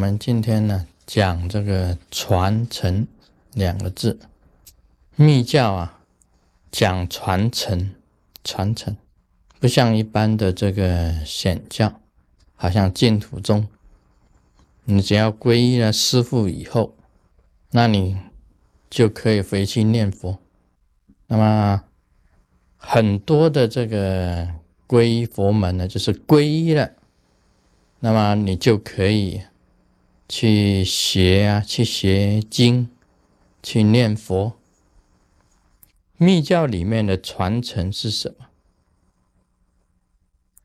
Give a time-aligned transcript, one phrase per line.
[0.00, 3.06] 我们今天呢讲这个传承
[3.52, 4.18] 两个字，
[5.14, 6.00] 密教啊
[6.72, 7.94] 讲传承，
[8.42, 8.96] 传承
[9.58, 12.00] 不像一般的这个显教，
[12.56, 13.68] 好像净土宗，
[14.84, 16.94] 你只要皈依了师父以后，
[17.72, 18.16] 那你
[18.88, 20.38] 就可以回去念佛。
[21.26, 21.84] 那么
[22.78, 24.48] 很多的这个
[24.88, 26.92] 皈依佛门呢，就是皈依了。
[27.98, 29.42] 那么你就可以
[30.30, 32.88] 去学啊，去学经，
[33.64, 34.56] 去念佛。
[36.16, 38.46] 密教里面的传承是什么？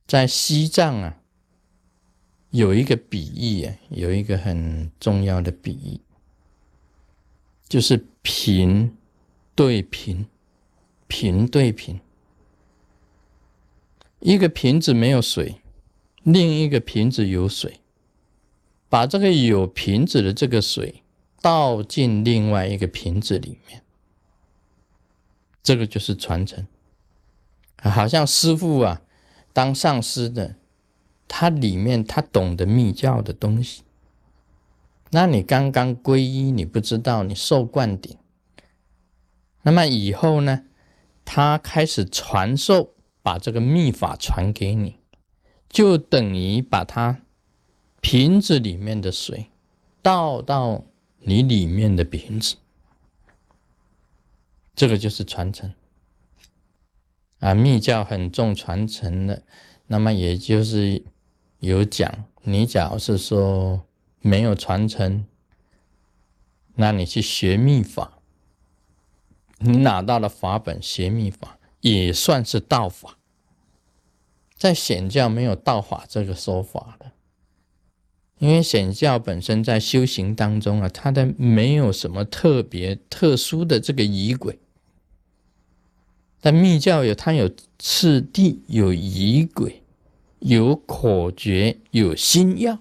[0.05, 1.17] 在西藏啊，
[2.51, 5.99] 有一个比喻啊，有一个很重要的比喻，
[7.67, 8.95] 就是瓶
[9.55, 10.27] 对瓶，
[11.07, 11.99] 瓶对瓶，
[14.19, 15.55] 一个瓶子没有水。
[16.21, 17.79] 另一个瓶子有水，
[18.89, 21.03] 把这个有瓶子的这个水
[21.41, 23.81] 倒进另外一个瓶子里面，
[25.61, 26.65] 这个就是传承。
[27.77, 29.01] 好像师傅啊，
[29.53, 30.55] 当上师的，
[31.27, 33.83] 他里面他懂得密教的东西。
[35.11, 38.17] 那你刚刚皈依，你不知道，你受灌顶，
[39.61, 40.63] 那么以后呢，
[41.23, 44.97] 他开始传授，把这个秘法传给你。
[45.69, 47.21] 就等于把它
[48.07, 49.47] 瓶子里面的水
[50.03, 50.83] 倒到
[51.21, 52.57] 你里面的瓶子，
[54.75, 55.73] 这个就是传承
[57.39, 57.55] 啊。
[57.55, 59.41] 密教很重传承的，
[59.87, 61.03] 那么也就是
[61.57, 63.83] 有讲，你假如是说
[64.19, 65.25] 没有传承，
[66.75, 68.19] 那你去学秘法，
[69.57, 73.17] 你拿到了法本学秘法，也算是道法。
[74.55, 77.11] 在显教没有道法这个说法的，
[78.39, 84.59] 因为显教本身在修行当中啊，它的没有什么特别特殊的这个仪轨，
[86.41, 87.49] 但密教有它有
[87.79, 89.81] 次第、有仪轨、
[90.39, 92.77] 有口诀、有心药，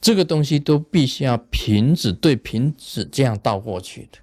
[0.00, 4.18] 这个东西都必须要瓶子对瓶子这样倒过去的。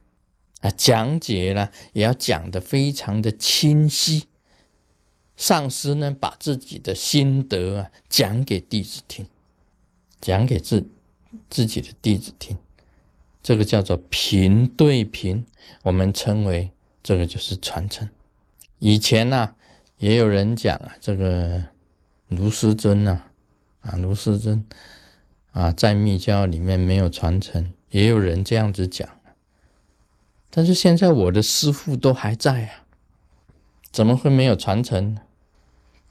[0.61, 4.25] 啊，讲解呢也要讲的非常的清晰。
[5.35, 9.25] 上师呢，把自己的心得啊讲给弟子听，
[10.21, 10.87] 讲给自
[11.49, 12.55] 自己的弟子听，
[13.41, 15.43] 这个叫做平对平，
[15.83, 16.71] 我们称为
[17.01, 18.07] 这个就是传承。
[18.79, 19.55] 以前呢，
[19.97, 21.63] 也有人讲啊，这个
[22.29, 23.23] 卢师尊呐，
[23.81, 24.63] 啊卢师尊
[25.51, 29.09] 啊，在密教里面没有传承，也有人这样子讲。
[30.49, 32.85] 但是现在我的师父都还在啊，
[33.91, 35.21] 怎么会没有传承呢？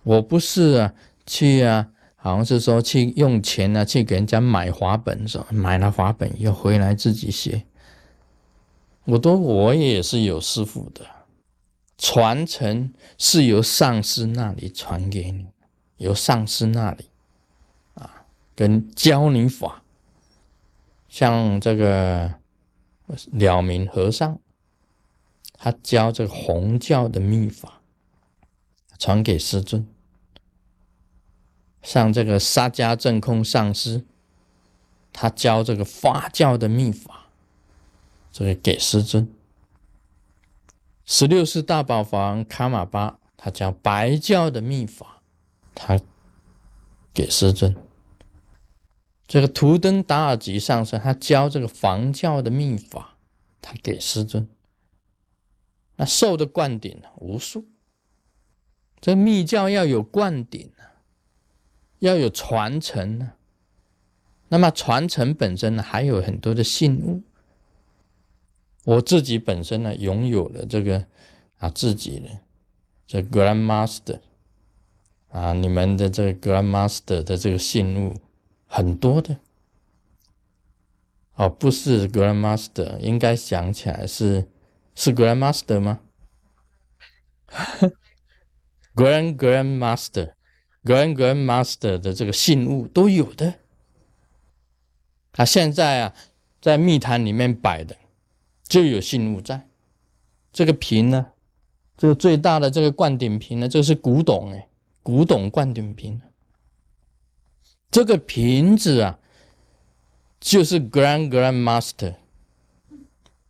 [0.02, 0.94] 我不是啊，
[1.26, 1.90] 去啊，
[2.22, 7.64] 好像是说去用钱啊，去给人家买华本，是吧买了华本又回来自己写。
[9.04, 11.06] 我都我也是有师傅的，
[11.96, 15.46] 传承是由上师那里传给你，
[15.96, 17.06] 由上师那里
[17.94, 19.82] 啊，跟教你法。
[21.08, 22.34] 像这个
[23.32, 24.38] 了明和尚，
[25.54, 27.80] 他教这个红教的秘法。
[28.98, 29.88] 传给师尊，
[31.82, 34.04] 像这个沙迦正空上师，
[35.12, 37.26] 他教这个发教的秘法，
[38.30, 39.32] 这个给师尊。
[41.04, 45.22] 十六世大宝法王卡玛巴，他教白教的秘法，
[45.74, 45.98] 他
[47.12, 47.74] 给师尊。
[49.26, 53.16] 这个图登达尔吉上师，他教这个房教的秘法，
[53.60, 54.48] 他给师尊。
[55.96, 57.66] 那受的灌顶无数。
[59.00, 60.89] 这密教要有灌顶啊，
[62.00, 63.32] 要有传承呢。
[64.48, 67.22] 那么传承本身呢，还有很多的信物。
[68.84, 71.06] 我自己本身呢，拥有了这个
[71.58, 72.28] 啊，自己的
[73.06, 74.20] 这 Grand Master
[75.28, 78.16] 啊，你们的这个 Grand Master 的这个信物
[78.66, 79.38] 很多的。
[81.34, 84.48] 哦，不是 Grand Master，应该想起来是
[84.94, 86.00] 是 Grand Master 吗？
[88.94, 90.32] Grand Grand Master,
[90.84, 93.54] Grand Grand Master 的这个信物都有的。
[95.32, 96.14] 他现在啊，
[96.60, 97.96] 在密坛里面摆的
[98.64, 99.68] 就有信物在。
[100.52, 101.26] 这个瓶呢，
[101.96, 104.68] 这个最大的这个灌顶瓶呢，这是古董哎，
[105.02, 106.20] 古董灌顶瓶。
[107.90, 109.18] 这个瓶子啊，
[110.40, 112.14] 就是 Grand Grand Master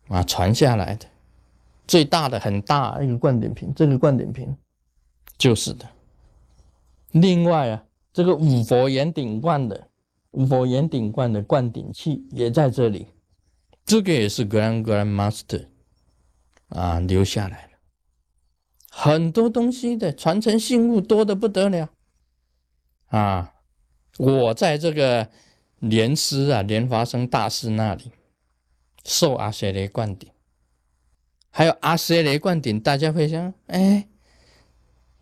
[0.08, 1.06] 啊传下来的
[1.86, 4.56] 最大的很大一个灌顶瓶，这个灌顶瓶。
[5.38, 5.88] 就是的。
[7.12, 9.88] 另外啊，这个五佛岩顶冠的
[10.32, 13.08] 五佛岩顶冠的灌顶器也在这里，
[13.84, 15.66] 这个也是 Grand Grand Master
[16.68, 17.70] 啊留下来了，
[18.90, 21.90] 很多东西的传承信物多的不得了
[23.06, 23.54] 啊！
[24.18, 25.30] 我在这个
[25.78, 28.12] 莲师啊莲华生大师那里
[29.04, 30.30] 受阿舍雷灌顶，
[31.50, 34.06] 还有阿舍雷灌顶，大家会想，哎，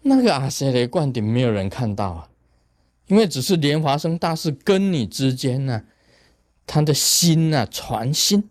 [0.02, 2.30] 那个阿舍雷灌顶没有人看到啊。
[3.06, 5.84] 因为只是莲华生大师跟你之间呢，
[6.66, 8.50] 他的心呐传心，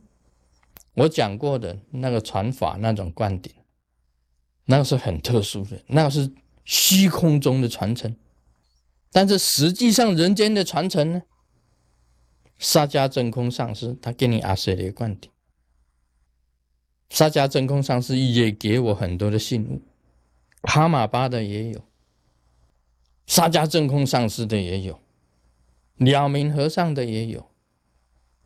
[0.95, 3.53] 我讲过的那个传法那种观点，
[4.65, 6.33] 那个是很特殊的，那个是
[6.65, 8.15] 虚空中的传承，
[9.11, 11.21] 但是实际上人间的传承呢，
[12.57, 15.29] 沙迦真空上师他给你阿舍利灌顶，
[17.11, 19.83] 沙迦真空上师也给我很多的信物，
[20.67, 21.81] 哈马巴的也有。
[23.25, 24.99] 沙迦真空上师的也有，
[25.95, 27.49] 了明和尚的也有。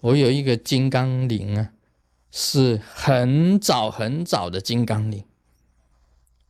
[0.02, 1.74] 我有一个金刚铃啊，
[2.32, 5.24] 是很早很早的金刚铃，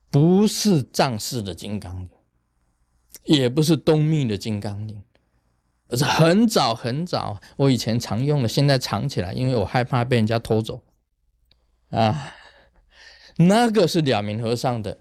[0.09, 2.09] 不是藏式的金刚铃，
[3.23, 5.03] 也不是东密的金刚铃，
[5.87, 7.41] 而是很早很早。
[7.57, 10.83] 我以前常用的，现在藏起来，因为我害怕被人家偷走。
[11.89, 12.33] 啊，
[13.35, 14.99] 那个是了明和尚的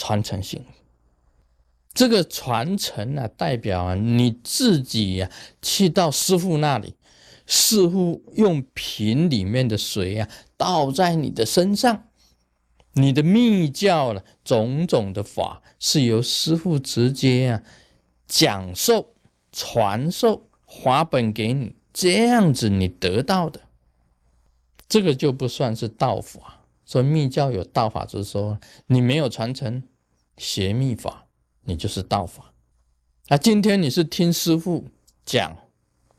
[0.00, 0.64] 传承性。
[1.92, 5.30] 这个传承啊，代表啊你自己呀，
[5.60, 6.94] 去到师傅那里，
[7.44, 12.04] 师傅用瓶里面的水啊，倒在你的身上，
[12.94, 17.62] 你的密教了种种的法，是由师傅直接啊
[18.26, 19.12] 讲授、
[19.52, 23.60] 传授法本给你，这样子你得到的，
[24.88, 26.59] 这个就不算是道法。
[26.90, 29.82] 说密教有道法，就是说你没有传承
[30.36, 31.26] 邪密法。
[31.64, 32.54] 你就是道法，
[33.28, 34.86] 那今天你是听师傅
[35.26, 35.56] 讲，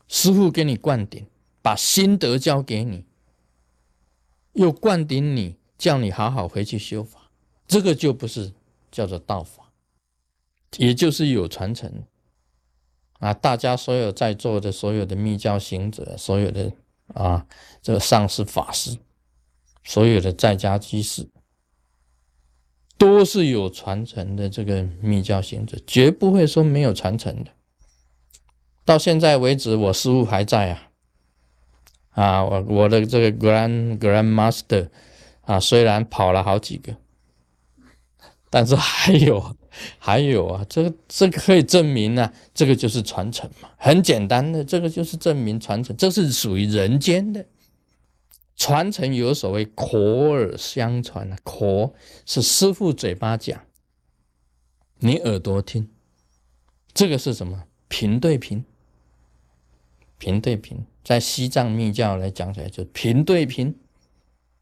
[0.06, 1.26] 师傅给你灌顶，
[1.60, 3.04] 把心得教给你，
[4.52, 7.28] 又灌顶你，叫你好好回去修法，
[7.66, 8.52] 这个就不是
[8.90, 9.72] 叫做道法，
[10.78, 12.04] 也就是有传承
[13.18, 13.34] 啊！
[13.34, 16.72] 大家所有在座的所有的密教行者，所有的
[17.08, 17.46] 啊，
[17.82, 18.96] 这个上师法师，
[19.84, 21.28] 所有的在家居士。
[22.98, 27.50] 都是有传承的，这个密教行者绝不会说没有传承的。
[28.84, 30.82] 到现在为止，我师傅还在啊，
[32.10, 34.88] 啊，我我的这个 Grand Grand Master
[35.40, 36.94] 啊，虽然跑了好几个，
[38.48, 39.56] 但是还有
[39.98, 47.44] 还有啊，这个这个可以证明呢，这个就是传承嘛，很简单的，这个就是证明传承，这是属于人间的。
[48.62, 53.60] 传承有所谓口耳相传啊，口是师傅嘴巴讲，
[55.00, 55.88] 你耳朵听，
[56.94, 57.64] 这个是什么？
[57.88, 58.64] 平对平，
[60.16, 63.74] 平对平，在西藏密教来讲起来，就平对平，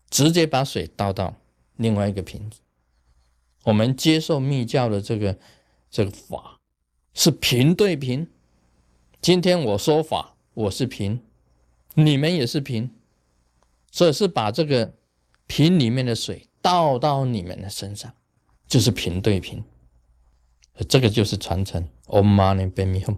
[0.08, 1.36] 直接把水倒到
[1.76, 2.60] 另外一个瓶子。
[3.64, 5.38] 我们接受密教的这个
[5.90, 6.58] 这个法
[7.12, 8.26] 是平对平，
[9.20, 11.20] 今天我说法，我是平，
[11.92, 12.92] 你们也是平。
[13.90, 14.94] 所以是把这个
[15.46, 18.12] 瓶里面的水倒到你们的身上，
[18.66, 19.64] 就是瓶对瓶，
[20.88, 21.88] 这个就是传承。
[22.06, 23.16] Om Mani p a m e Hum。